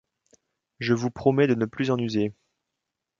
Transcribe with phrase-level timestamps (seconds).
[0.79, 2.33] Je vous promets de ne plus en user.